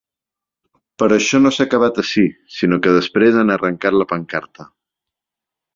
[1.03, 2.25] Però això no s’ha acabat ací,
[2.61, 4.71] sinó que després han arrencat la pancarta.